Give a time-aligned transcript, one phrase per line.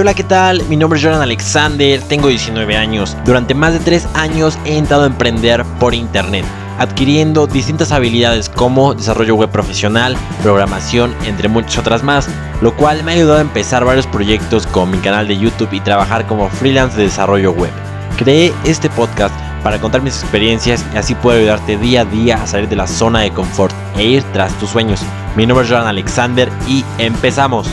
[0.00, 0.64] Hola, ¿qué tal?
[0.70, 3.14] Mi nombre es Jordan Alexander, tengo 19 años.
[3.26, 6.46] Durante más de 3 años he intentado emprender por internet,
[6.78, 12.26] adquiriendo distintas habilidades como desarrollo web profesional, programación, entre muchas otras más,
[12.62, 15.80] lo cual me ha ayudado a empezar varios proyectos con mi canal de YouTube y
[15.80, 17.70] trabajar como freelance de desarrollo web.
[18.16, 22.46] Creé este podcast para contar mis experiencias y así puedo ayudarte día a día a
[22.46, 25.02] salir de la zona de confort e ir tras tus sueños.
[25.36, 27.68] Mi nombre es Jordan Alexander y empezamos.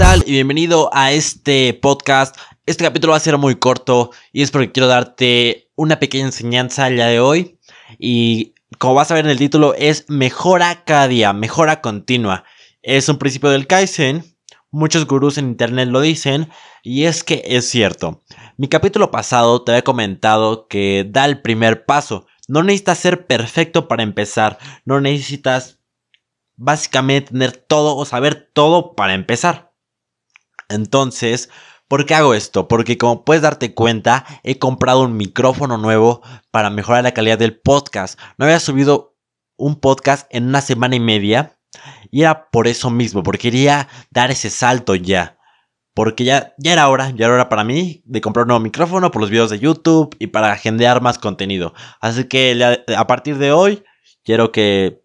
[0.00, 2.34] Y bienvenido a este podcast.
[2.64, 6.88] Este capítulo va a ser muy corto y es porque quiero darte una pequeña enseñanza
[6.88, 7.58] el día de hoy.
[7.98, 12.44] Y como vas a ver en el título, es mejora cada día, mejora continua.
[12.80, 14.24] Es un principio del Kaizen.
[14.70, 16.48] Muchos gurús en internet lo dicen
[16.82, 18.24] y es que es cierto.
[18.56, 22.26] Mi capítulo pasado te había comentado que da el primer paso.
[22.48, 24.58] No necesitas ser perfecto para empezar.
[24.86, 25.78] No necesitas
[26.56, 29.69] básicamente tener todo o saber todo para empezar.
[30.70, 31.50] Entonces,
[31.88, 32.68] ¿por qué hago esto?
[32.68, 37.60] Porque como puedes darte cuenta, he comprado un micrófono nuevo para mejorar la calidad del
[37.60, 38.18] podcast.
[38.38, 39.16] No había subido
[39.56, 41.58] un podcast en una semana y media
[42.10, 45.36] y era por eso mismo, porque quería dar ese salto ya.
[45.92, 49.10] Porque ya, ya era hora, ya era hora para mí de comprar un nuevo micrófono
[49.10, 51.74] por los videos de YouTube y para agendear más contenido.
[52.00, 53.82] Así que a partir de hoy
[54.24, 55.02] quiero que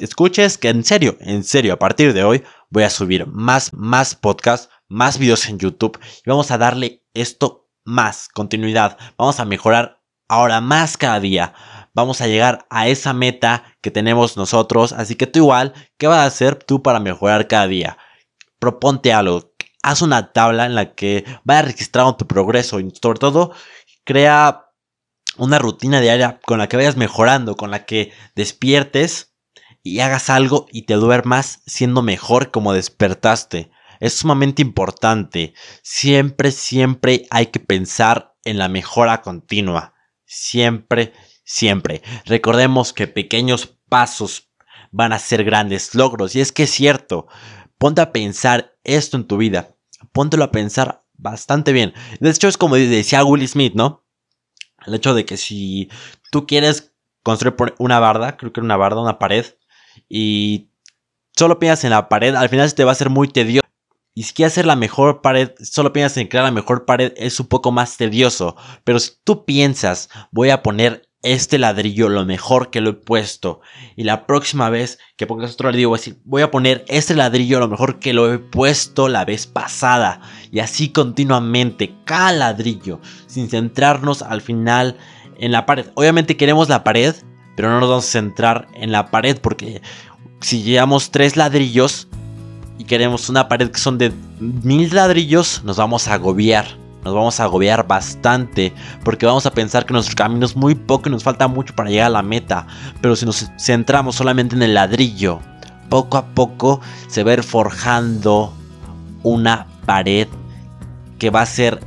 [0.00, 4.14] escuches que en serio, en serio, a partir de hoy voy a subir más, más
[4.14, 8.98] podcasts, más videos en YouTube y vamos a darle esto más continuidad.
[9.16, 11.54] Vamos a mejorar ahora más cada día.
[11.94, 14.92] Vamos a llegar a esa meta que tenemos nosotros.
[14.92, 17.96] Así que tú igual, ¿qué vas a hacer tú para mejorar cada día?
[18.58, 19.52] Proponte algo.
[19.82, 23.52] Haz una tabla en la que vaya registrando tu progreso y sobre todo
[24.04, 24.66] crea
[25.38, 29.34] una rutina diaria con la que vayas mejorando, con la que despiertes
[29.82, 33.70] y hagas algo y te duermas siendo mejor como despertaste.
[34.00, 35.54] Es sumamente importante.
[35.82, 39.94] Siempre, siempre hay que pensar en la mejora continua.
[40.24, 41.12] Siempre,
[41.44, 42.02] siempre.
[42.24, 44.50] Recordemos que pequeños pasos
[44.90, 46.34] van a ser grandes logros.
[46.34, 47.26] Y es que es cierto.
[47.78, 49.76] Ponte a pensar esto en tu vida.
[50.12, 51.94] Póntelo a pensar bastante bien.
[52.20, 54.04] De hecho, es como decía Will Smith, ¿no?
[54.86, 55.90] El hecho de que si
[56.30, 59.44] tú quieres construir una barda, creo que una barda, una pared,
[60.08, 60.70] y
[61.36, 63.65] solo piensas en la pared, al final se te va a hacer muy tedioso.
[64.18, 67.38] Y si quieres hacer la mejor pared, solo piensas en crear la mejor pared, es
[67.38, 68.56] un poco más tedioso.
[68.82, 73.60] Pero si tú piensas, voy a poner este ladrillo lo mejor que lo he puesto.
[73.94, 77.14] Y la próxima vez que pongas otro ladrillo, voy a decir, voy a poner este
[77.14, 80.22] ladrillo lo mejor que lo he puesto la vez pasada.
[80.50, 84.96] Y así continuamente, cada ladrillo, sin centrarnos al final
[85.38, 85.90] en la pared.
[85.92, 87.14] Obviamente queremos la pared,
[87.54, 89.82] pero no nos vamos a centrar en la pared porque
[90.40, 92.08] si llevamos tres ladrillos
[92.78, 96.66] y queremos una pared que son de mil ladrillos, nos vamos a agobiar.
[97.04, 98.72] Nos vamos a agobiar bastante
[99.04, 101.88] porque vamos a pensar que nuestro camino es muy poco y nos falta mucho para
[101.88, 102.66] llegar a la meta.
[103.00, 105.38] Pero si nos centramos solamente en el ladrillo,
[105.88, 108.52] poco a poco se va a ir forjando
[109.22, 110.26] una pared
[111.20, 111.80] que va a ser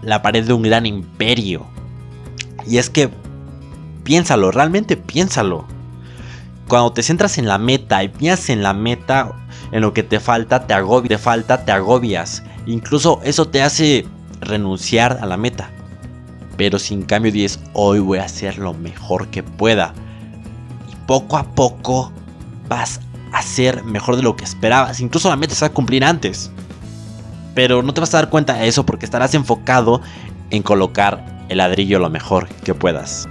[0.00, 1.66] la pared de un gran imperio.
[2.66, 3.10] Y es que
[4.04, 5.66] piénsalo, realmente piénsalo.
[6.68, 9.32] Cuando te centras en la meta y piensas en la meta,
[9.70, 12.42] en lo que te falta, te agobias, te falta, te agobias.
[12.66, 14.04] Incluso eso te hace
[14.40, 15.70] renunciar a la meta.
[16.56, 19.94] Pero sin cambio dices, hoy voy a hacer lo mejor que pueda.
[20.90, 22.10] Y poco a poco
[22.68, 23.00] vas
[23.32, 25.00] a ser mejor de lo que esperabas.
[25.00, 26.50] Incluso la meta se va a cumplir antes.
[27.54, 30.00] Pero no te vas a dar cuenta de eso porque estarás enfocado
[30.50, 33.28] en colocar el ladrillo lo mejor que puedas.